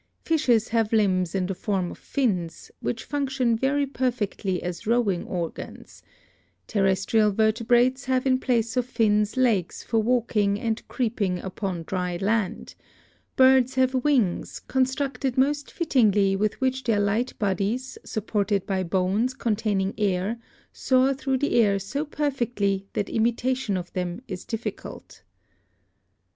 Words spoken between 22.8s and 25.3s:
that imitation of them is difficult.